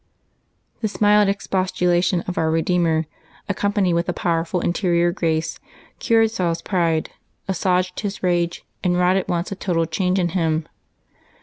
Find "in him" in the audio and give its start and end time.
10.17-10.67